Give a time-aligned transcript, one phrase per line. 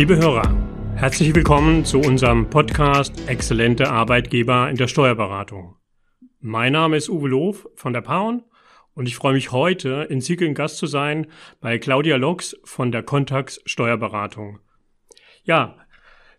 [0.00, 0.56] Liebe Hörer,
[0.94, 5.76] herzlich willkommen zu unserem Podcast Exzellente Arbeitgeber in der Steuerberatung.
[6.38, 8.42] Mein Name ist Uwe Loof von der Paun
[8.94, 11.26] und ich freue mich heute in Siegeln Gast zu sein
[11.60, 14.60] bei Claudia Lox von der Contax Steuerberatung.
[15.44, 15.76] Ja,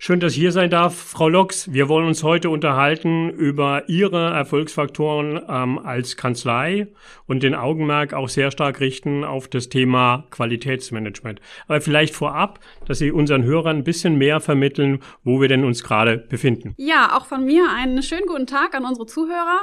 [0.04, 0.96] Schön, dass ich hier sein darf.
[0.96, 6.88] Frau Lox, wir wollen uns heute unterhalten über Ihre Erfolgsfaktoren ähm, als Kanzlei
[7.28, 11.40] und den Augenmerk auch sehr stark richten auf das Thema Qualitätsmanagement.
[11.68, 15.84] Aber vielleicht vorab, dass Sie unseren Hörern ein bisschen mehr vermitteln, wo wir denn uns
[15.84, 16.74] gerade befinden.
[16.78, 19.60] Ja, auch von mir einen schönen guten Tag an unsere Zuhörer.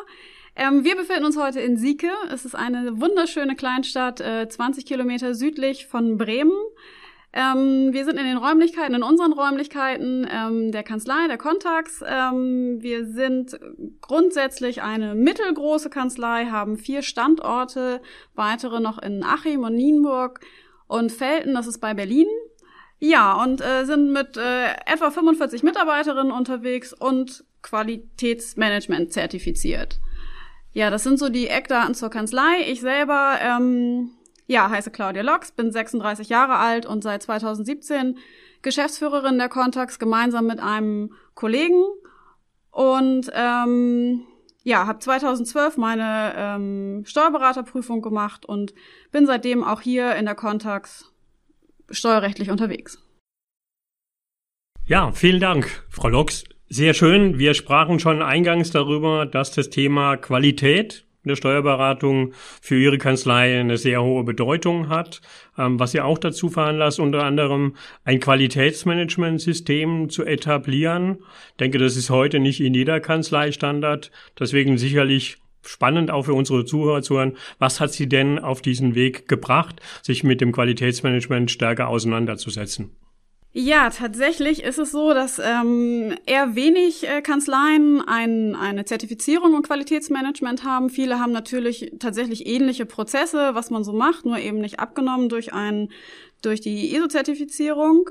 [0.55, 2.11] Ähm, wir befinden uns heute in Sieke.
[2.33, 6.52] Es ist eine wunderschöne Kleinstadt, äh, 20 Kilometer südlich von Bremen.
[7.32, 12.02] Ähm, wir sind in den Räumlichkeiten, in unseren Räumlichkeiten ähm, der Kanzlei, der Contax.
[12.06, 13.59] Ähm, wir sind
[14.00, 18.00] grundsätzlich eine mittelgroße Kanzlei, haben vier Standorte,
[18.34, 20.41] weitere noch in Achim und Nienburg
[20.86, 22.28] und Felten, das ist bei Berlin.
[22.98, 30.00] Ja, und äh, sind mit äh, etwa 45 Mitarbeiterinnen unterwegs und Qualitätsmanagement zertifiziert.
[30.72, 32.62] Ja, das sind so die Eckdaten zur Kanzlei.
[32.69, 34.10] Ich selber ähm,
[34.48, 38.18] ja, heiße Claudia Lox, bin 36 Jahre alt und seit 2017
[38.62, 41.84] Geschäftsführerin der Contax gemeinsam mit einem Kollegen
[42.70, 44.26] und ähm,
[44.64, 48.74] ja, habe 2012 meine ähm, Steuerberaterprüfung gemacht und
[49.12, 51.12] bin seitdem auch hier in der Contax
[51.91, 52.98] steuerrechtlich unterwegs.
[54.86, 56.44] Ja, vielen Dank, Frau Lox.
[56.70, 57.38] Sehr schön.
[57.38, 63.61] Wir sprachen schon eingangs darüber, dass das Thema Qualität in der Steuerberatung für Ihre Kanzlei
[63.61, 65.21] eine sehr hohe Bedeutung hat,
[65.59, 71.19] ähm, was Sie auch dazu veranlasst, unter anderem ein Qualitätsmanagementsystem zu etablieren.
[71.51, 76.34] Ich denke, das ist heute nicht in jeder Kanzlei Standard, deswegen sicherlich spannend auch für
[76.34, 80.53] unsere Zuhörer zu hören, was hat Sie denn auf diesen Weg gebracht, sich mit dem
[80.53, 82.91] Qualitätsmanagement stärker auseinanderzusetzen?
[83.53, 89.66] Ja, tatsächlich ist es so, dass ähm, eher wenig äh, Kanzleien ein, eine Zertifizierung und
[89.66, 90.91] Qualitätsmanagement haben.
[90.91, 95.54] Viele haben natürlich tatsächlich ähnliche Prozesse, was man so macht, nur eben nicht abgenommen durch
[95.54, 95.88] ein
[96.42, 98.10] durch die ISO-Zertifizierung.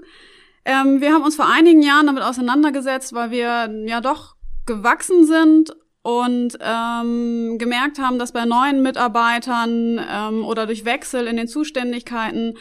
[0.65, 5.71] Ähm, wir haben uns vor einigen Jahren damit auseinandergesetzt, weil wir ja doch gewachsen sind
[6.01, 12.57] und ähm, gemerkt haben, dass bei neuen Mitarbeitern ähm, oder durch Wechsel in den Zuständigkeiten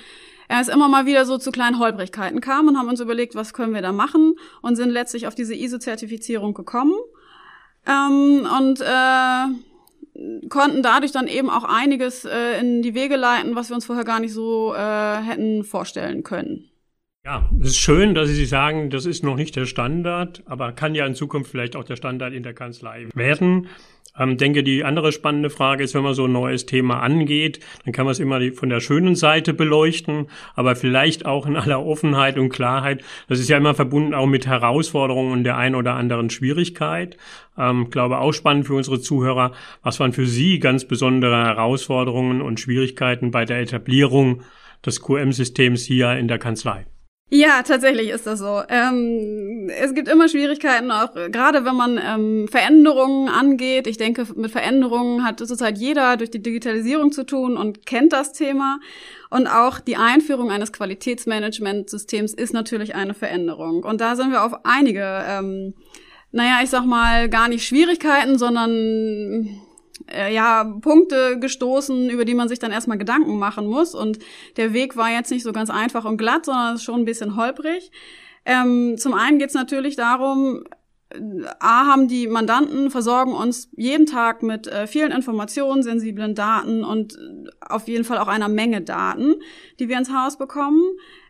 [0.48, 3.52] er ist immer mal wieder so zu kleinen Holprigkeiten kam und haben uns überlegt, was
[3.52, 6.94] können wir da machen und sind letztlich auf diese ISO-Zertifizierung gekommen
[7.86, 13.70] ähm, und äh, konnten dadurch dann eben auch einiges äh, in die Wege leiten, was
[13.70, 16.70] wir uns vorher gar nicht so äh, hätten vorstellen können.
[17.26, 20.94] Ja, es ist schön, dass Sie sagen, das ist noch nicht der Standard, aber kann
[20.94, 23.66] ja in Zukunft vielleicht auch der Standard in der Kanzlei werden.
[24.16, 27.92] Ähm, denke, die andere spannende Frage ist, wenn man so ein neues Thema angeht, dann
[27.92, 32.38] kann man es immer von der schönen Seite beleuchten, aber vielleicht auch in aller Offenheit
[32.38, 33.02] und Klarheit.
[33.26, 37.16] Das ist ja immer verbunden auch mit Herausforderungen und der ein oder anderen Schwierigkeit.
[37.58, 39.50] Ähm, glaube auch spannend für unsere Zuhörer.
[39.82, 44.42] Was waren für Sie ganz besondere Herausforderungen und Schwierigkeiten bei der Etablierung
[44.84, 46.86] des QM-Systems hier in der Kanzlei?
[47.28, 48.62] Ja, tatsächlich ist das so.
[48.68, 53.88] Ähm, es gibt immer Schwierigkeiten, auch gerade wenn man ähm, Veränderungen angeht.
[53.88, 58.32] Ich denke, mit Veränderungen hat zurzeit jeder durch die Digitalisierung zu tun und kennt das
[58.32, 58.78] Thema.
[59.28, 63.82] Und auch die Einführung eines Qualitätsmanagementsystems ist natürlich eine Veränderung.
[63.82, 65.74] Und da sind wir auf einige, ähm,
[66.30, 69.65] naja, ich sag mal, gar nicht Schwierigkeiten, sondern
[70.10, 73.94] äh, ja, Punkte gestoßen, über die man sich dann erstmal Gedanken machen muss.
[73.94, 74.18] Und
[74.56, 77.90] der Weg war jetzt nicht so ganz einfach und glatt, sondern schon ein bisschen holprig.
[78.44, 80.64] Ähm, zum einen geht es natürlich darum,
[81.60, 87.14] A haben die Mandanten versorgen uns jeden Tag mit äh, vielen Informationen, sensiblen Daten und
[87.14, 89.36] äh, auf jeden Fall auch einer Menge Daten,
[89.78, 90.82] die wir ins Haus bekommen.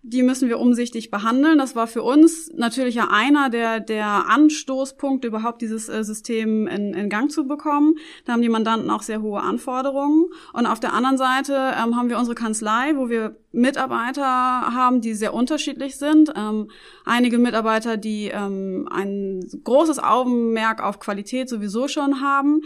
[0.09, 1.59] Die müssen wir umsichtig behandeln.
[1.59, 6.95] Das war für uns natürlich ja einer der, der Anstoßpunkte, überhaupt dieses äh, System in,
[6.95, 7.97] in Gang zu bekommen.
[8.25, 10.27] Da haben die Mandanten auch sehr hohe Anforderungen.
[10.53, 15.13] Und auf der anderen Seite ähm, haben wir unsere Kanzlei, wo wir Mitarbeiter haben, die
[15.13, 16.33] sehr unterschiedlich sind.
[16.37, 16.71] Ähm,
[17.05, 22.63] einige Mitarbeiter, die ähm, ein großes Augenmerk auf Qualität sowieso schon haben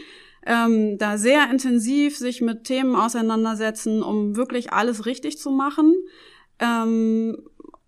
[0.47, 5.95] ähm, da sehr intensiv sich mit Themen auseinandersetzen, um wirklich alles richtig zu machen.
[6.61, 7.37] Ähm,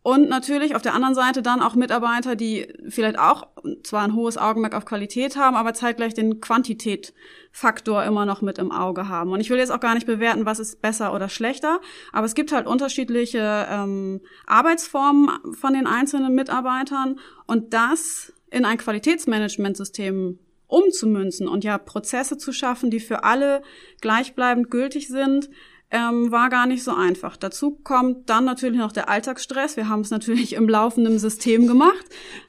[0.05, 3.47] und natürlich auf der anderen Seite dann auch Mitarbeiter, die vielleicht auch
[3.85, 8.73] zwar ein hohes Augenmerk auf Qualität haben, aber zeitgleich den Quantitätfaktor immer noch mit im
[8.73, 9.31] Auge haben.
[9.31, 11.81] Und ich will jetzt auch gar nicht bewerten, was ist besser oder schlechter,
[12.13, 18.79] aber es gibt halt unterschiedliche ähm, Arbeitsformen von den einzelnen Mitarbeitern und das in ein
[18.79, 23.63] Qualitätsmanagementsystem umzumünzen und ja Prozesse zu schaffen, die für alle
[24.01, 25.49] gleichbleibend gültig sind,
[25.93, 27.37] ähm, war gar nicht so einfach.
[27.37, 29.77] Dazu kommt dann natürlich noch der Alltagsstress.
[29.77, 32.05] Wir haben es natürlich im laufenden System gemacht.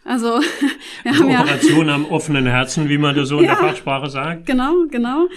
[0.05, 0.39] Also
[1.03, 4.09] wir haben Operation ja, am offenen Herzen, wie man das so in ja, der Fachsprache
[4.09, 4.45] sagt.
[4.45, 5.27] Genau, genau.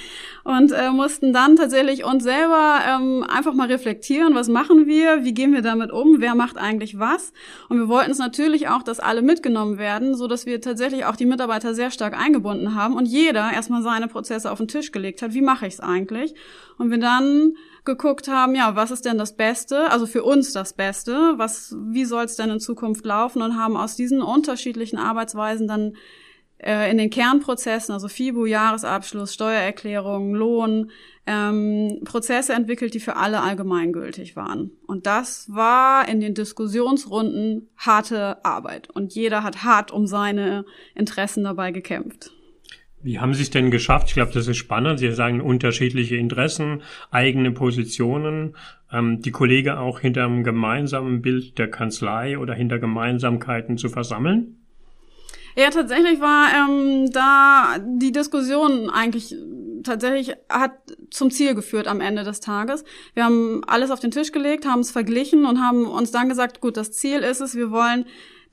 [0.44, 5.35] Und äh, mussten dann tatsächlich uns selber ähm, einfach mal reflektieren, was machen wir, wie
[5.35, 7.32] gehen wir damit um, wer macht eigentlich was.
[7.69, 11.17] Und wir wollten es natürlich auch, dass alle mitgenommen werden, so dass wir tatsächlich auch
[11.17, 15.23] die Mitarbeiter sehr stark eingebunden haben und jeder erstmal seine Prozesse auf den Tisch gelegt
[15.23, 15.35] hat.
[15.35, 16.37] Wie mache ich es eigentlich?
[16.79, 17.55] Und wir dann
[17.86, 22.04] geguckt haben, ja, was ist denn das Beste, also für uns das Beste, was, wie
[22.04, 25.96] soll es denn in Zukunft laufen und haben aus diesen unterschiedlichen Arbeitsweisen dann
[26.58, 30.90] äh, in den Kernprozessen, also FIBO, Jahresabschluss, Steuererklärung, Lohn,
[31.26, 34.70] ähm, Prozesse entwickelt, die für alle allgemeingültig waren.
[34.86, 38.90] Und das war in den Diskussionsrunden harte Arbeit.
[38.90, 42.35] Und jeder hat hart um seine Interessen dabei gekämpft.
[43.06, 44.08] Wie haben Sie es denn geschafft?
[44.08, 44.99] Ich glaube, das ist spannend.
[44.99, 46.82] Sie sagen unterschiedliche Interessen,
[47.12, 48.56] eigene Positionen.
[48.93, 54.56] Ähm, die Kollegen auch hinter einem gemeinsamen Bild der Kanzlei oder hinter Gemeinsamkeiten zu versammeln?
[55.55, 59.37] Ja, tatsächlich war ähm, da die Diskussion eigentlich
[59.85, 60.73] tatsächlich hat
[61.12, 62.82] zum Ziel geführt am Ende des Tages.
[63.14, 66.61] Wir haben alles auf den Tisch gelegt, haben es verglichen und haben uns dann gesagt,
[66.61, 68.05] gut, das Ziel ist es, wir wollen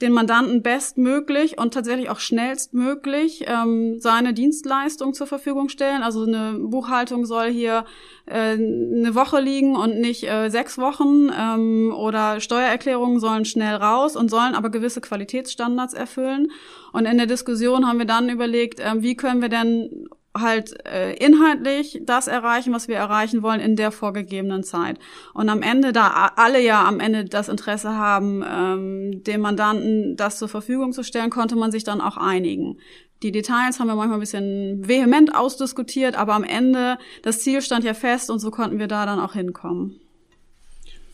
[0.03, 6.03] den Mandanten bestmöglich und tatsächlich auch schnellstmöglich ähm, seine Dienstleistung zur Verfügung stellen.
[6.03, 7.85] Also eine Buchhaltung soll hier
[8.25, 14.15] äh, eine Woche liegen und nicht äh, sechs Wochen ähm, oder Steuererklärungen sollen schnell raus
[14.15, 16.51] und sollen aber gewisse Qualitätsstandards erfüllen.
[16.91, 21.13] Und in der Diskussion haben wir dann überlegt, äh, wie können wir denn halt äh,
[21.13, 24.97] inhaltlich das erreichen, was wir erreichen wollen in der vorgegebenen Zeit.
[25.33, 30.39] Und am Ende, da alle ja am Ende das Interesse haben, ähm, dem Mandanten das
[30.39, 32.77] zur Verfügung zu stellen, konnte man sich dann auch einigen.
[33.21, 37.85] Die Details haben wir manchmal ein bisschen vehement ausdiskutiert, aber am Ende, das Ziel stand
[37.85, 40.02] ja fest und so konnten wir da dann auch hinkommen.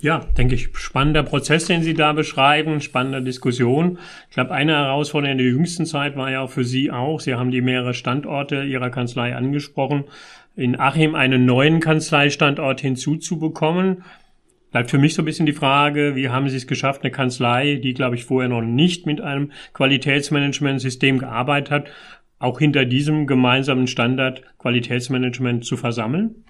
[0.01, 3.99] Ja, denke ich, spannender Prozess, den Sie da beschreiben, spannende Diskussion.
[4.29, 7.35] Ich glaube, eine Herausforderung in der jüngsten Zeit war ja auch für Sie auch, Sie
[7.35, 10.05] haben die mehrere Standorte Ihrer Kanzlei angesprochen,
[10.55, 14.05] in Achim einen neuen Kanzleistandort hinzuzubekommen.
[14.71, 17.75] Bleibt für mich so ein bisschen die Frage, wie haben Sie es geschafft, eine Kanzlei,
[17.75, 21.89] die, glaube ich, vorher noch nicht mit einem Qualitätsmanagementsystem gearbeitet hat,
[22.37, 26.45] auch hinter diesem gemeinsamen Standard Qualitätsmanagement zu versammeln?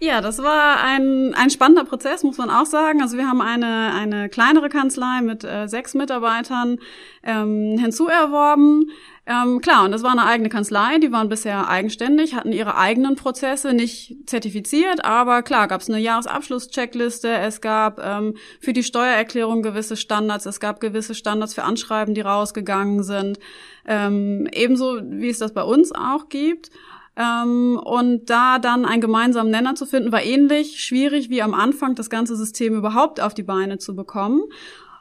[0.00, 3.02] Ja, das war ein, ein spannender Prozess, muss man auch sagen.
[3.02, 6.78] Also wir haben eine, eine kleinere Kanzlei mit äh, sechs Mitarbeitern
[7.24, 8.92] ähm, hinzuerworben.
[9.26, 13.14] Ähm, klar, und das war eine eigene Kanzlei, die waren bisher eigenständig, hatten ihre eigenen
[13.16, 19.60] Prozesse, nicht zertifiziert, aber klar, gab es eine Jahresabschlusscheckliste, es gab ähm, für die Steuererklärung
[19.62, 23.38] gewisse Standards, es gab gewisse Standards für Anschreiben, die rausgegangen sind,
[23.84, 26.70] ähm, ebenso wie es das bei uns auch gibt.
[27.18, 31.96] Ähm, und da dann einen gemeinsamen Nenner zu finden, war ähnlich schwierig wie am Anfang,
[31.96, 34.42] das ganze System überhaupt auf die Beine zu bekommen.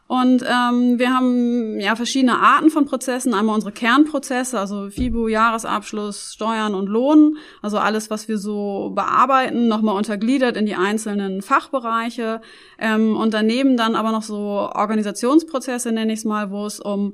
[0.07, 3.33] Und ähm, wir haben ja verschiedene Arten von Prozessen.
[3.33, 7.37] Einmal unsere Kernprozesse, also FIBO, Jahresabschluss, Steuern und Lohn.
[7.61, 12.41] Also alles, was wir so bearbeiten, nochmal untergliedert in die einzelnen Fachbereiche.
[12.79, 17.13] Ähm, und daneben dann aber noch so Organisationsprozesse, nenne ich es mal, wo es um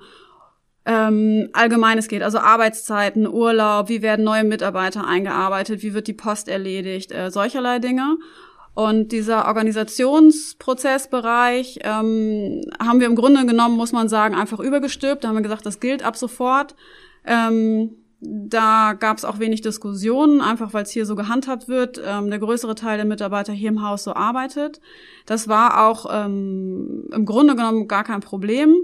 [0.85, 6.49] ähm, Allgemeines geht, also Arbeitszeiten, Urlaub, wie werden neue Mitarbeiter eingearbeitet, wie wird die Post
[6.49, 8.17] erledigt, äh, solcherlei Dinge.
[8.75, 15.23] Und dieser Organisationsprozessbereich ähm, haben wir im Grunde genommen, muss man sagen, einfach übergestülpt.
[15.23, 16.75] Da haben wir gesagt, das gilt ab sofort.
[17.23, 22.01] Ähm, da gab es auch wenig Diskussionen, einfach weil es hier so gehandhabt wird.
[22.03, 24.81] Ähm, der größere Teil der Mitarbeiter hier im Haus so arbeitet.
[25.27, 28.75] Das war auch ähm, im Grunde genommen gar kein Problem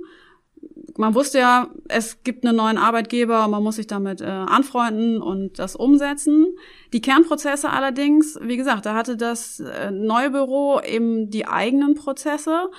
[1.00, 5.22] man wusste ja, es gibt einen neuen Arbeitgeber und man muss sich damit äh, anfreunden
[5.22, 6.48] und das umsetzen.
[6.92, 12.70] Die Kernprozesse allerdings, wie gesagt, da hatte das äh, neue Büro eben die eigenen Prozesse.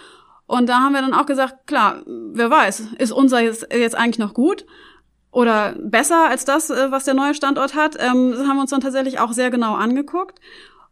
[0.46, 4.18] Und da haben wir dann auch gesagt, klar, wer weiß, ist unser jetzt, jetzt eigentlich
[4.18, 4.66] noch gut?
[5.32, 8.70] Oder besser als das, äh, was der neue Standort hat, ähm, das haben wir uns
[8.70, 10.38] dann tatsächlich auch sehr genau angeguckt.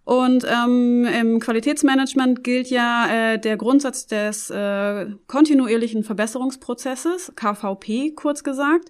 [0.09, 8.43] Und ähm, im Qualitätsmanagement gilt ja äh, der Grundsatz des äh, kontinuierlichen Verbesserungsprozesses, KVP kurz
[8.43, 8.89] gesagt.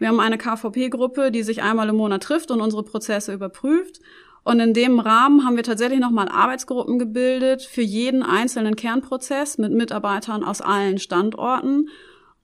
[0.00, 4.00] Wir haben eine KVP-Gruppe, die sich einmal im Monat trifft und unsere Prozesse überprüft.
[4.42, 9.70] Und in dem Rahmen haben wir tatsächlich nochmal Arbeitsgruppen gebildet für jeden einzelnen Kernprozess mit
[9.70, 11.90] Mitarbeitern aus allen Standorten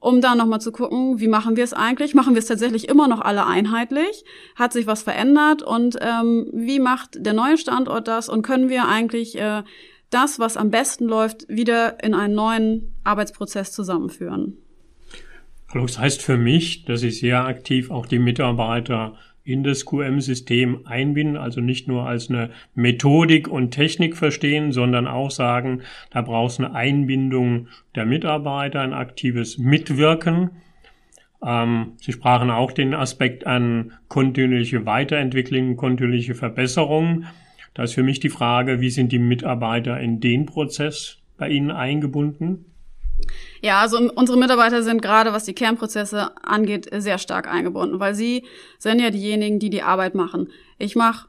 [0.03, 2.13] um da nochmal zu gucken, wie machen wir es eigentlich?
[2.13, 4.25] Machen wir es tatsächlich immer noch alle einheitlich?
[4.57, 5.63] Hat sich was verändert?
[5.63, 8.29] Und ähm, wie macht der neue Standort das?
[8.29, 9.63] Und können wir eigentlich äh,
[10.11, 14.59] das, was am besten läuft, wieder in einen neuen Arbeitsprozess zusammenführen?
[15.73, 20.87] Hallo, das heißt für mich, dass ich sehr aktiv auch die Mitarbeiter in das QM-System
[20.87, 26.53] einbinden, also nicht nur als eine Methodik und Technik verstehen, sondern auch sagen, da braucht
[26.53, 30.51] es eine Einbindung der Mitarbeiter, ein aktives Mitwirken.
[31.45, 37.25] Ähm, Sie sprachen auch den Aspekt an kontinuierliche Weiterentwicklung, kontinuierliche Verbesserung.
[37.75, 41.71] Da ist für mich die Frage, wie sind die Mitarbeiter in den Prozess bei Ihnen
[41.71, 42.67] eingebunden?
[43.61, 48.45] Ja, also unsere Mitarbeiter sind gerade, was die Kernprozesse angeht, sehr stark eingebunden, weil sie
[48.79, 50.51] sind ja diejenigen, die die Arbeit machen.
[50.79, 51.29] Ich mache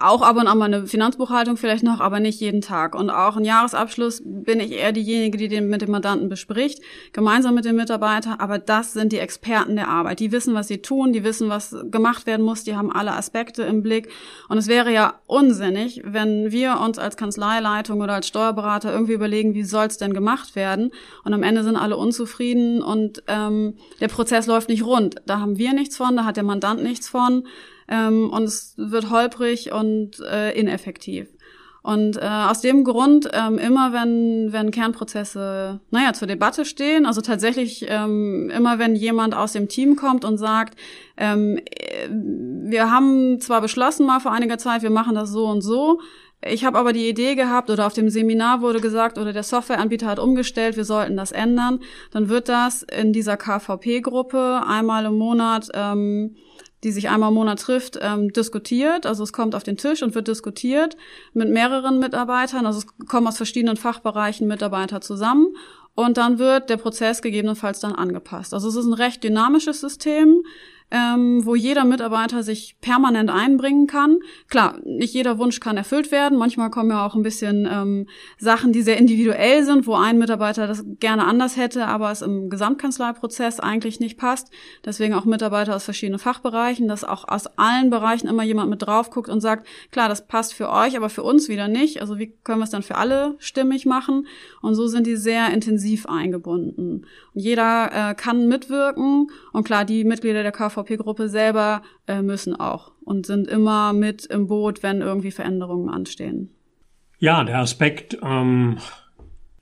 [0.00, 2.96] auch ab und an mal eine Finanzbuchhaltung vielleicht noch, aber nicht jeden Tag.
[2.96, 6.82] Und auch ein Jahresabschluss bin ich eher diejenige, die den mit dem Mandanten bespricht,
[7.12, 8.40] gemeinsam mit dem Mitarbeiter.
[8.40, 10.18] Aber das sind die Experten der Arbeit.
[10.18, 13.62] Die wissen, was sie tun, die wissen, was gemacht werden muss, die haben alle Aspekte
[13.62, 14.08] im Blick.
[14.48, 19.54] Und es wäre ja unsinnig, wenn wir uns als Kanzleileitung oder als Steuerberater irgendwie überlegen,
[19.54, 20.90] wie soll es denn gemacht werden?
[21.22, 25.16] Und am Ende sind alle unzufrieden und ähm, der Prozess läuft nicht rund.
[25.26, 27.44] Da haben wir nichts von, da hat der Mandant nichts von
[27.88, 31.28] ähm, und es wird holprig und äh, ineffektiv.
[31.82, 37.20] Und äh, aus dem Grund, ähm, immer wenn, wenn Kernprozesse, naja, zur Debatte stehen, also
[37.20, 40.78] tatsächlich ähm, immer wenn jemand aus dem Team kommt und sagt,
[41.18, 45.60] ähm, äh, wir haben zwar beschlossen mal vor einiger Zeit, wir machen das so und
[45.60, 46.00] so,
[46.46, 50.06] ich habe aber die Idee gehabt oder auf dem Seminar wurde gesagt oder der Softwareanbieter
[50.06, 55.68] hat umgestellt, wir sollten das ändern, dann wird das in dieser KVP-Gruppe einmal im Monat
[55.74, 56.36] ähm,
[56.84, 59.06] die sich einmal im Monat trifft, ähm, diskutiert.
[59.06, 60.96] Also es kommt auf den Tisch und wird diskutiert
[61.32, 62.66] mit mehreren Mitarbeitern.
[62.66, 65.48] Also es kommen aus verschiedenen Fachbereichen Mitarbeiter zusammen.
[65.94, 68.52] Und dann wird der Prozess gegebenenfalls dann angepasst.
[68.52, 70.42] Also es ist ein recht dynamisches System
[70.90, 74.18] ähm, wo jeder Mitarbeiter sich permanent einbringen kann.
[74.48, 76.38] Klar, nicht jeder Wunsch kann erfüllt werden.
[76.38, 78.06] Manchmal kommen ja auch ein bisschen ähm,
[78.38, 82.48] Sachen, die sehr individuell sind, wo ein Mitarbeiter das gerne anders hätte, aber es im
[82.48, 84.52] Gesamtkanzleiprozess eigentlich nicht passt.
[84.84, 89.10] Deswegen auch Mitarbeiter aus verschiedenen Fachbereichen, dass auch aus allen Bereichen immer jemand mit drauf
[89.10, 92.02] guckt und sagt, klar, das passt für euch, aber für uns wieder nicht.
[92.02, 94.26] Also wie können wir es dann für alle stimmig machen?
[94.62, 97.04] Und so sind die sehr intensiv eingebunden.
[97.34, 99.28] Und jeder äh, kann mitwirken.
[99.52, 104.26] Und klar, die Mitglieder der KV KVP-Gruppe selber äh, müssen auch und sind immer mit
[104.26, 106.50] im Boot, wenn irgendwie Veränderungen anstehen.
[107.18, 108.78] Ja, der Aspekt ähm,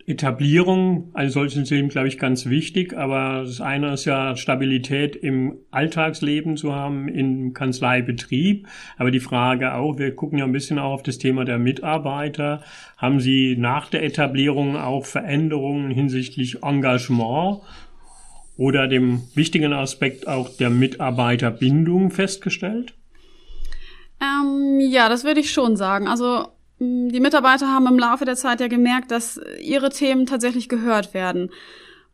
[0.07, 2.97] Etablierung eines solchen Systems, glaube ich, ganz wichtig.
[2.97, 8.67] Aber das eine ist ja Stabilität im Alltagsleben zu haben, im Kanzleibetrieb.
[8.97, 12.63] Aber die Frage auch, wir gucken ja ein bisschen auch auf das Thema der Mitarbeiter.
[12.97, 17.61] Haben Sie nach der Etablierung auch Veränderungen hinsichtlich Engagement
[18.63, 22.95] oder dem wichtigen Aspekt auch der Mitarbeiterbindung festgestellt?
[24.21, 26.07] Ähm, ja, das würde ich schon sagen.
[26.07, 26.47] Also
[26.79, 31.51] die Mitarbeiter haben im Laufe der Zeit ja gemerkt, dass ihre Themen tatsächlich gehört werden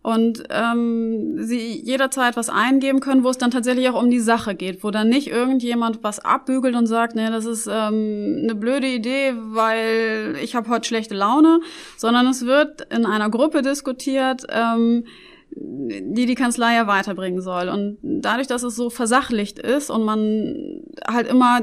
[0.01, 4.55] und ähm, sie jederzeit was eingeben können, wo es dann tatsächlich auch um die Sache
[4.55, 8.87] geht, wo dann nicht irgendjemand was abbügelt und sagt, nee, das ist ähm, eine blöde
[8.87, 11.61] Idee, weil ich habe heute schlechte Laune,
[11.99, 14.47] sondern es wird in einer Gruppe diskutiert.
[14.49, 15.05] Ähm,
[15.51, 17.69] die die Kanzlei ja weiterbringen soll.
[17.69, 21.61] Und dadurch, dass es so versachlicht ist und man halt immer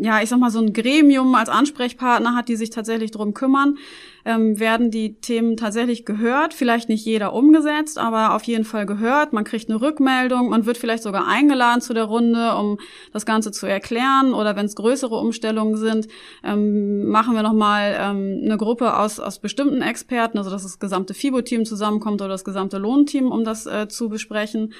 [0.00, 3.78] ja, ich sag mal, so ein Gremium als Ansprechpartner hat, die sich tatsächlich drum kümmern,
[4.24, 6.54] ähm, werden die Themen tatsächlich gehört.
[6.54, 9.32] Vielleicht nicht jeder umgesetzt, aber auf jeden Fall gehört.
[9.32, 12.78] Man kriegt eine Rückmeldung, man wird vielleicht sogar eingeladen zu der Runde, um
[13.12, 14.34] das Ganze zu erklären.
[14.34, 16.08] Oder wenn es größere Umstellungen sind,
[16.44, 21.14] ähm, machen wir nochmal ähm, eine Gruppe aus, aus bestimmten Experten, also dass das gesamte
[21.14, 24.74] FIBO-Team zusammenkommt oder das gesamte Lohnteam, um das äh, zu besprechen.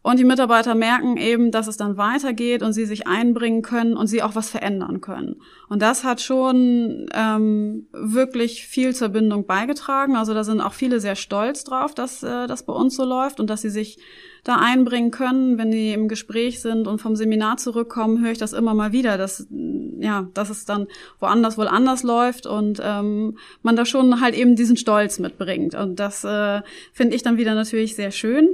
[0.00, 4.06] Und die Mitarbeiter merken eben, dass es dann weitergeht und sie sich einbringen können und
[4.06, 5.36] sie auch was verändern können.
[5.68, 10.16] Und das hat schon ähm, wirklich viel zur Bindung beigetragen.
[10.16, 13.40] Also da sind auch viele sehr stolz drauf, dass äh, das bei uns so läuft
[13.40, 13.98] und dass sie sich
[14.44, 15.58] da einbringen können.
[15.58, 19.18] Wenn die im Gespräch sind und vom Seminar zurückkommen, höre ich das immer mal wieder,
[19.18, 20.86] dass ja, dass es dann
[21.18, 25.74] woanders wohl anders läuft und ähm, man da schon halt eben diesen Stolz mitbringt.
[25.74, 26.62] Und das äh,
[26.92, 28.48] finde ich dann wieder natürlich sehr schön.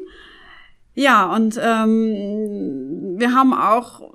[0.95, 4.15] Ja, und ähm, wir haben auch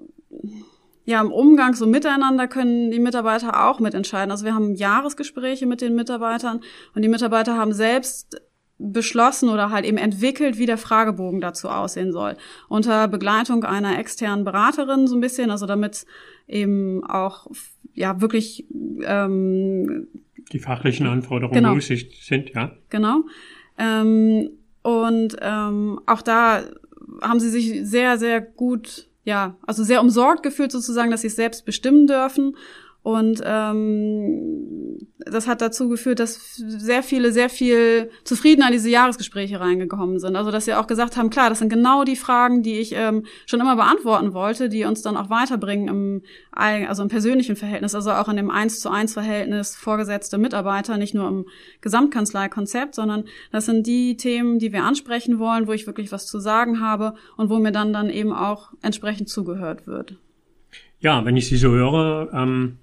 [1.09, 4.29] ja, im Umgang so miteinander können die Mitarbeiter auch mitentscheiden.
[4.29, 6.61] Also wir haben Jahresgespräche mit den Mitarbeitern
[6.93, 8.39] und die Mitarbeiter haben selbst
[8.77, 12.37] beschlossen oder halt eben entwickelt, wie der Fragebogen dazu aussehen soll.
[12.67, 16.05] Unter Begleitung einer externen Beraterin so ein bisschen, also damit
[16.47, 17.47] eben auch
[17.95, 18.67] ja wirklich
[19.03, 20.07] ähm,
[20.51, 21.69] die fachlichen Anforderungen genau.
[21.69, 22.71] berücksichtigt sind, ja.
[22.89, 23.23] Genau.
[23.79, 26.63] Ähm, und ähm, auch da
[27.21, 31.35] haben sie sich sehr, sehr gut, ja, also sehr umsorgt gefühlt sozusagen, dass sie es
[31.35, 32.55] selbst bestimmen dürfen.
[33.09, 39.59] Und ähm, das hat dazu geführt, dass sehr viele sehr viel zufriedener in diese Jahresgespräche
[39.59, 40.35] reingekommen sind.
[40.35, 43.25] Also dass sie auch gesagt haben, klar, das sind genau die Fragen, die ich ähm,
[43.47, 48.11] schon immer beantworten wollte, die uns dann auch weiterbringen im, also im persönlichen Verhältnis, also
[48.11, 51.45] auch in dem eins zu eins Verhältnis vorgesetzte Mitarbeiter, nicht nur im
[51.81, 56.39] Gesamtkanzleikonzept, sondern das sind die Themen, die wir ansprechen wollen, wo ich wirklich was zu
[56.39, 60.15] sagen habe und wo mir dann dann eben auch entsprechend zugehört wird.
[60.99, 62.77] Ja, wenn ich Sie so höre, ähm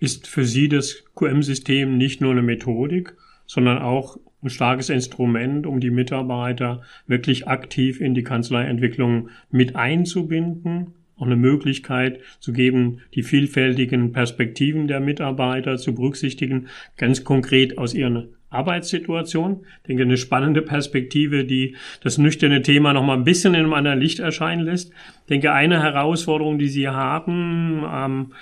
[0.00, 3.14] ist für Sie das QM-System nicht nur eine Methodik,
[3.46, 10.94] sondern auch ein starkes Instrument, um die Mitarbeiter wirklich aktiv in die Kanzleientwicklung mit einzubinden,
[11.16, 17.92] auch eine Möglichkeit zu geben, die vielfältigen Perspektiven der Mitarbeiter zu berücksichtigen, ganz konkret aus
[17.92, 19.64] ihren Arbeitssituation.
[19.82, 23.74] Ich denke, eine spannende Perspektive, die das nüchterne Thema noch mal ein bisschen in einem
[23.74, 24.90] anderen Licht erscheinen lässt.
[24.92, 28.32] Ich denke, eine Herausforderung, die Sie haben, ähm,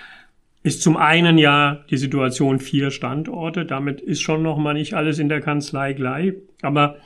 [0.63, 3.65] ist zum einen ja die Situation vier Standorte.
[3.65, 6.35] Damit ist schon noch mal nicht alles in der Kanzlei gleich.
[6.63, 6.97] Aber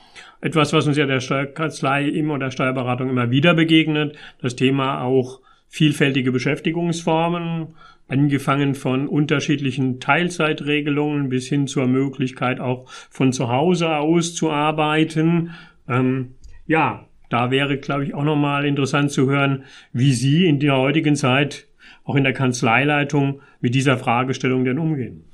[0.40, 5.40] etwas, was uns ja der Steuerkanzlei immer oder Steuerberatung immer wieder begegnet, das Thema auch
[5.68, 7.74] vielfältige Beschäftigungsformen,
[8.08, 15.52] angefangen von unterschiedlichen Teilzeitregelungen bis hin zur Möglichkeit auch von zu Hause aus zu arbeiten.
[15.88, 16.34] Ähm,
[16.66, 21.16] ja, da wäre, glaube ich, auch nochmal interessant zu hören, wie Sie in der heutigen
[21.16, 21.66] Zeit
[22.04, 25.24] auch in der Kanzleileitung mit dieser Fragestellung denn umgehen?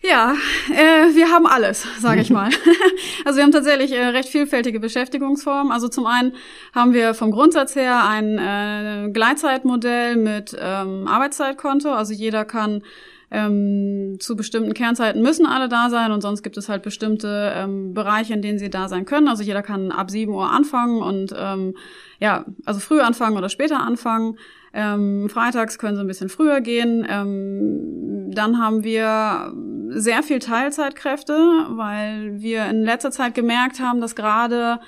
[0.00, 0.34] Ja,
[0.70, 2.50] äh, wir haben alles, sage ich mal.
[3.24, 5.72] also wir haben tatsächlich äh, recht vielfältige Beschäftigungsformen.
[5.72, 6.34] Also zum einen
[6.72, 11.90] haben wir vom Grundsatz her ein äh, Gleitzeitmodell mit ähm, Arbeitszeitkonto.
[11.90, 12.82] Also jeder kann
[13.30, 17.92] ähm, zu bestimmten Kernzeiten müssen alle da sein und sonst gibt es halt bestimmte ähm,
[17.92, 19.28] Bereiche, in denen sie da sein können.
[19.28, 21.74] Also jeder kann ab 7 Uhr anfangen und ähm,
[22.20, 24.38] ja, also früh anfangen oder später anfangen.
[24.72, 27.06] Ähm, freitags können sie ein bisschen früher gehen.
[27.08, 29.52] Ähm, dann haben wir
[29.90, 31.34] sehr viel Teilzeitkräfte,
[31.70, 34.80] weil wir in letzter Zeit gemerkt haben, dass gerade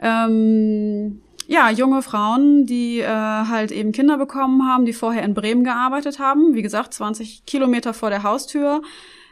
[0.00, 5.64] ähm, ja, junge Frauen, die äh, halt eben Kinder bekommen haben, die vorher in Bremen
[5.64, 8.82] gearbeitet haben, wie gesagt, 20 Kilometer vor der Haustür,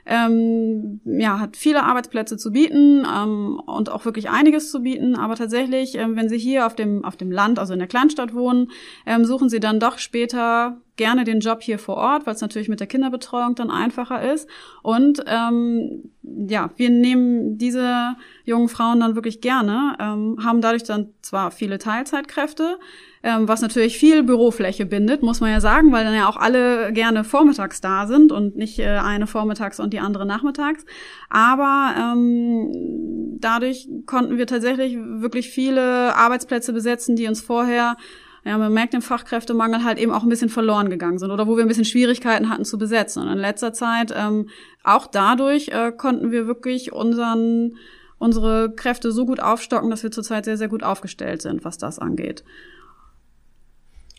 [0.07, 5.17] ähm, ja, hat viele Arbeitsplätze zu bieten ähm, und auch wirklich einiges zu bieten.
[5.17, 8.35] Aber tatsächlich, ähm, wenn Sie hier auf dem, auf dem Land, also in der Kleinstadt
[8.35, 8.71] wohnen,
[9.07, 12.69] ähm, suchen Sie dann doch später gerne den Job hier vor Ort, weil es natürlich
[12.69, 14.49] mit der Kinderbetreuung dann einfacher ist.
[14.83, 21.09] Und ähm, ja, wir nehmen diese jungen Frauen dann wirklich gerne, ähm, haben dadurch dann
[21.21, 22.79] zwar viele Teilzeitkräfte,
[23.23, 26.93] ähm, was natürlich viel Bürofläche bindet, muss man ja sagen, weil dann ja auch alle
[26.93, 30.85] gerne vormittags da sind und nicht äh, eine vormittags und die andere nachmittags.
[31.29, 37.97] Aber ähm, dadurch konnten wir tatsächlich wirklich viele Arbeitsplätze besetzen, die uns vorher
[38.45, 41.57] ja, man merkt den Fachkräftemangel halt eben auch ein bisschen verloren gegangen sind oder wo
[41.57, 43.23] wir ein bisschen Schwierigkeiten hatten zu besetzen.
[43.23, 44.51] Und in letzter Zeit, ähm,
[44.83, 47.77] auch dadurch äh, konnten wir wirklich unseren,
[48.19, 51.99] unsere Kräfte so gut aufstocken, dass wir zurzeit sehr, sehr gut aufgestellt sind, was das
[51.99, 52.45] angeht.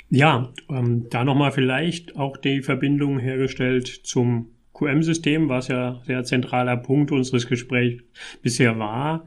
[0.10, 6.78] Ja, ähm, da nochmal vielleicht auch die Verbindung hergestellt zum QM-System, was ja sehr zentraler
[6.78, 8.04] Punkt unseres Gesprächs
[8.42, 9.26] bisher war.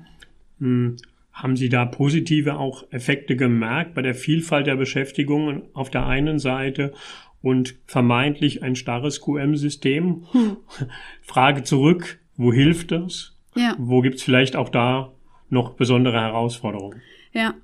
[0.59, 0.97] Hm,
[1.39, 6.41] haben Sie da positive auch Effekte gemerkt bei der Vielfalt der Beschäftigungen auf der einen
[6.41, 6.93] Seite
[7.43, 10.27] und vermeintlich ein starres QM-System?
[10.33, 10.57] Hm.
[11.23, 13.37] Frage zurück, wo hilft das?
[13.55, 13.77] Ja.
[13.79, 15.13] Wo gibt's vielleicht auch da
[15.49, 17.03] noch besondere Herausforderungen?
[17.33, 17.55] Ja,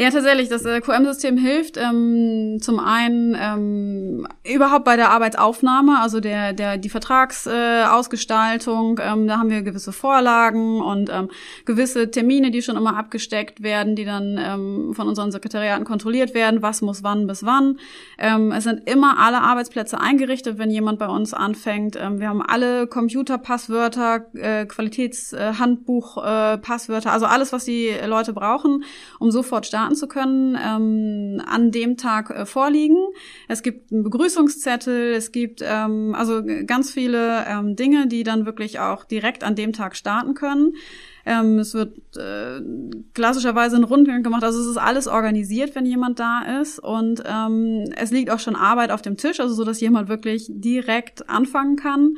[0.00, 6.20] ja, tatsächlich, das äh, QM-System hilft ähm, zum einen ähm, überhaupt bei der Arbeitsaufnahme, also
[6.20, 11.28] der, der die Vertragsausgestaltung, äh, ähm, da haben wir gewisse Vorlagen und ähm,
[11.66, 16.62] gewisse Termine, die schon immer abgesteckt werden, die dann ähm, von unseren Sekretariaten kontrolliert werden,
[16.62, 17.78] was muss wann bis wann.
[18.16, 21.98] Ähm, es sind immer alle Arbeitsplätze eingerichtet, wenn jemand bei uns anfängt.
[22.00, 28.84] Ähm, wir haben alle Computerpasswörter, äh, Qualitätshandbuch, äh, Passwörter, also alles, was die Leute brauchen,
[29.18, 32.96] um sofort starten starten zu können, ähm, an dem Tag äh, vorliegen.
[33.48, 38.78] Es gibt einen Begrüßungszettel, es gibt ähm, also ganz viele ähm, Dinge, die dann wirklich
[38.78, 40.74] auch direkt an dem Tag starten können.
[41.26, 42.60] Ähm, es wird äh,
[43.14, 47.92] klassischerweise ein Rundgang gemacht, also es ist alles organisiert, wenn jemand da ist und ähm,
[47.96, 51.76] es liegt auch schon Arbeit auf dem Tisch, also so, dass jemand wirklich direkt anfangen
[51.76, 52.16] kann.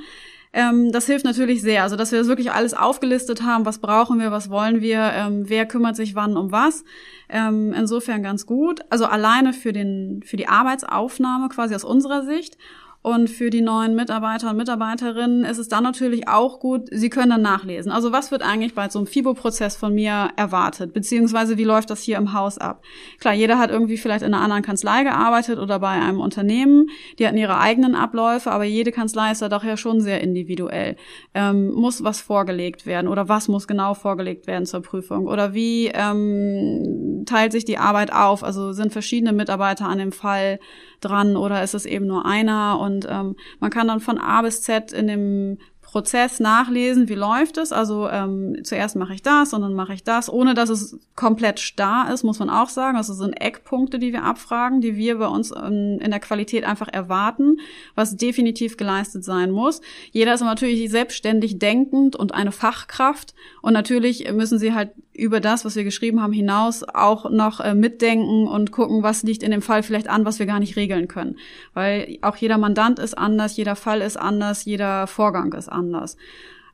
[0.52, 1.82] Ähm, das hilft natürlich sehr.
[1.82, 5.48] Also, dass wir das wirklich alles aufgelistet haben, was brauchen wir, was wollen wir, ähm,
[5.48, 6.84] wer kümmert sich wann um was.
[7.28, 8.80] Ähm, insofern ganz gut.
[8.90, 12.58] Also alleine für den, für die Arbeitsaufnahme quasi aus unserer Sicht.
[13.02, 17.30] Und für die neuen Mitarbeiter und Mitarbeiterinnen ist es dann natürlich auch gut, sie können
[17.30, 17.90] dann nachlesen.
[17.90, 20.92] Also was wird eigentlich bei so einem FIBO-Prozess von mir erwartet?
[20.92, 22.84] Beziehungsweise wie läuft das hier im Haus ab?
[23.18, 26.86] Klar, jeder hat irgendwie vielleicht in einer anderen Kanzlei gearbeitet oder bei einem Unternehmen.
[27.18, 30.94] Die hatten ihre eigenen Abläufe, aber jede Kanzlei ist da doch ja schon sehr individuell.
[31.34, 35.26] Ähm, muss was vorgelegt werden oder was muss genau vorgelegt werden zur Prüfung?
[35.26, 38.44] Oder wie ähm, teilt sich die Arbeit auf?
[38.44, 40.60] Also sind verschiedene Mitarbeiter an dem Fall
[41.00, 42.78] dran oder ist es eben nur einer?
[42.78, 45.58] Und ähm, man kann dann von A bis Z in dem
[45.92, 47.70] Prozess nachlesen, wie läuft es.
[47.70, 51.60] Also ähm, zuerst mache ich das und dann mache ich das, ohne dass es komplett
[51.60, 52.96] starr ist, muss man auch sagen.
[52.96, 56.88] Also sind Eckpunkte, die wir abfragen, die wir bei uns ähm, in der Qualität einfach
[56.90, 57.58] erwarten,
[57.94, 59.82] was definitiv geleistet sein muss.
[60.12, 65.64] Jeder ist natürlich selbstständig denkend und eine Fachkraft und natürlich müssen sie halt über das,
[65.64, 69.62] was wir geschrieben haben, hinaus auch noch äh, mitdenken und gucken, was liegt in dem
[69.62, 71.36] Fall vielleicht an, was wir gar nicht regeln können.
[71.74, 76.16] Weil auch jeder Mandant ist anders, jeder Fall ist anders, jeder Vorgang ist anders.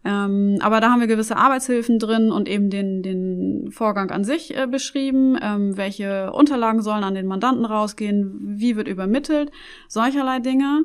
[0.04, 4.56] Ähm, aber da haben wir gewisse Arbeitshilfen drin und eben den, den Vorgang an sich
[4.56, 9.50] äh, beschrieben, ähm, welche Unterlagen sollen an den Mandanten rausgehen, wie wird übermittelt,
[9.88, 10.84] solcherlei Dinge.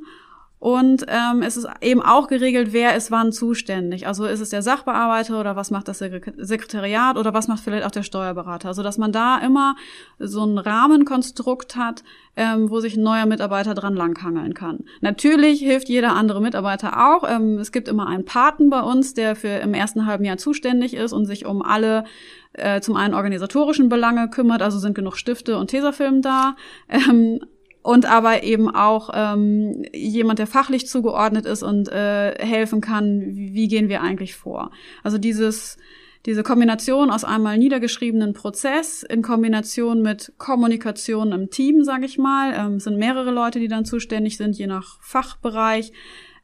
[0.64, 4.08] Und ähm, es ist eben auch geregelt, wer ist wann zuständig.
[4.08, 7.92] Also ist es der Sachbearbeiter oder was macht das Sekretariat oder was macht vielleicht auch
[7.92, 8.70] der Steuerberater.
[8.70, 9.76] Also dass man da immer
[10.20, 12.06] so ein Rahmenkonstrukt hat,
[12.38, 14.86] ähm, wo sich ein neuer Mitarbeiter dran langhangeln kann.
[15.02, 17.30] Natürlich hilft jeder andere Mitarbeiter auch.
[17.30, 20.94] Ähm, es gibt immer einen Paten bei uns, der für im ersten halben Jahr zuständig
[20.94, 22.06] ist und sich um alle
[22.54, 26.56] äh, zum einen organisatorischen Belange kümmert, also sind genug Stifte und Tesafilm da.
[26.88, 27.42] Ähm,
[27.84, 33.68] und aber eben auch ähm, jemand, der fachlich zugeordnet ist und äh, helfen kann, wie,
[33.68, 34.72] gehen wir eigentlich vor.
[35.04, 35.78] Also dieses
[36.26, 42.54] diese Kombination aus einmal niedergeschriebenen Prozess in Kombination mit Kommunikation im Team, sage ich mal,
[42.56, 45.92] ähm, sind mehrere Leute, die dann zuständig sind, je nach Fachbereich,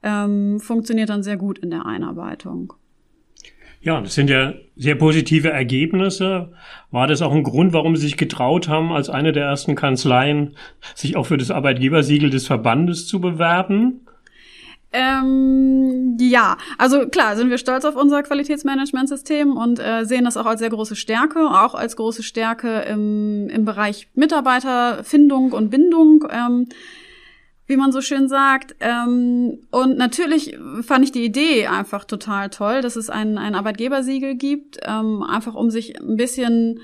[0.04, 2.74] ähm, funktioniert dann sehr gut in der Einarbeitung.
[3.82, 6.52] Ja, das sind ja sehr positive Ergebnisse.
[6.92, 10.56] War das auch ein Grund, warum Sie sich getraut haben, als eine der ersten Kanzleien
[10.96, 14.02] sich auch für das Arbeitgebersiegel des Verbandes zu bewerben?
[14.92, 20.48] Ähm, ja, also klar, sind wir stolz auf unser Qualitätsmanagementsystem und äh, sehen das auch
[20.48, 26.26] als sehr große Stärke, auch als große Stärke im, im Bereich Mitarbeiterfindung und Bindung.
[26.32, 26.68] Ähm,
[27.70, 28.76] wie man so schön sagt.
[28.80, 34.36] Ähm, und natürlich fand ich die Idee einfach total toll, dass es ein, ein Arbeitgebersiegel
[34.36, 36.80] gibt, ähm, einfach um sich ein bisschen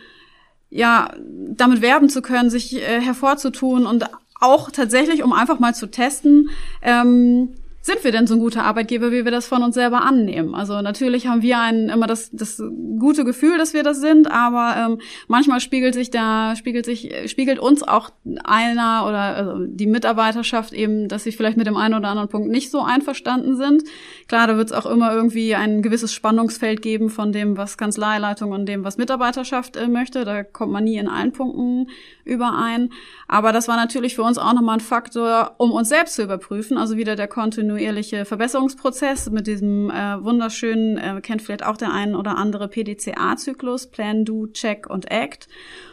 [0.70, 4.06] ja damit werben zu können, sich äh, hervorzutun und
[4.40, 6.50] auch tatsächlich, um einfach mal zu testen,
[6.84, 10.56] ähm, sind wir denn so ein guter Arbeitgeber, wie wir das von uns selber annehmen?
[10.56, 12.60] Also natürlich haben wir ein, immer das, das
[12.98, 17.60] gute Gefühl, dass wir das sind, aber ähm, manchmal spiegelt sich da, spiegelt sich, spiegelt
[17.60, 18.10] uns auch
[18.44, 22.50] einer oder also die Mitarbeiterschaft eben, dass sie vielleicht mit dem einen oder anderen Punkt
[22.50, 23.84] nicht so einverstanden sind.
[24.28, 28.52] Klar, da wird es auch immer irgendwie ein gewisses Spannungsfeld geben von dem, was Kanzleileitung
[28.52, 30.26] und dem, was Mitarbeiterschaft äh, möchte.
[30.26, 31.92] Da kommt man nie in allen Punkten
[32.24, 32.90] überein.
[33.28, 36.80] Aber das war natürlich für uns auch nochmal ein Faktor, um uns selbst zu überprüfen.
[36.80, 37.28] Also wieder der
[37.76, 43.88] kontinuierliche Verbesserungsprozess mit diesem äh, wunderschönen, äh, kennt vielleicht auch der ein oder andere PDCA-Zyklus,
[43.88, 45.50] Plan, Do, Check und Act.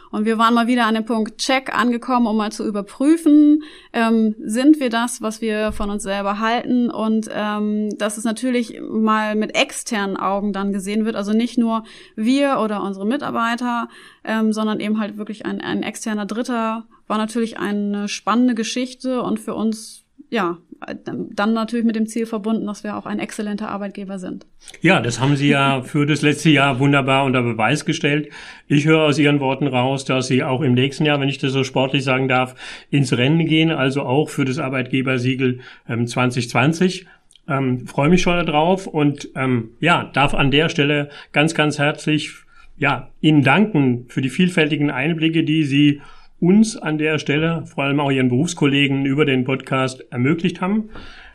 [0.09, 4.35] Und wir waren mal wieder an dem Punkt Check angekommen, um mal zu überprüfen, ähm,
[4.39, 9.35] sind wir das, was wir von uns selber halten und ähm, dass es natürlich mal
[9.35, 11.83] mit externen Augen dann gesehen wird, also nicht nur
[12.15, 13.89] wir oder unsere Mitarbeiter,
[14.23, 19.39] ähm, sondern eben halt wirklich ein, ein externer Dritter, war natürlich eine spannende Geschichte und
[19.39, 20.02] für uns
[20.33, 20.57] ja,
[21.05, 24.47] dann natürlich mit dem Ziel verbunden, dass wir auch ein exzellenter Arbeitgeber sind.
[24.81, 28.29] Ja, das haben Sie ja für das letzte Jahr wunderbar unter Beweis gestellt.
[28.67, 31.51] Ich höre aus Ihren Worten raus, dass Sie auch im nächsten Jahr, wenn ich das
[31.51, 32.55] so sportlich sagen darf,
[32.89, 37.05] ins Rennen gehen, also auch für das Arbeitgebersiegel ähm, 2020.
[37.47, 42.33] Ähm, freue mich schon darauf und ähm, ja, darf an der Stelle ganz, ganz herzlich
[42.75, 46.01] ja, Ihnen danken für die vielfältigen Einblicke, die Sie
[46.43, 50.89] uns an der Stelle, vor allem auch Ihren Berufskollegen über den Podcast ermöglicht haben.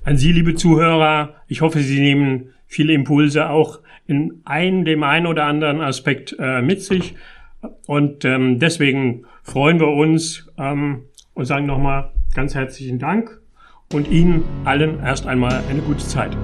[0.05, 5.27] An Sie, liebe Zuhörer, ich hoffe, Sie nehmen viele Impulse auch in ein, dem einen
[5.27, 7.15] oder anderen Aspekt äh, mit sich.
[7.87, 13.41] Und ähm, deswegen freuen wir uns ähm, und sagen nochmal ganz herzlichen Dank
[13.93, 16.37] und Ihnen allen erst einmal eine gute Zeit.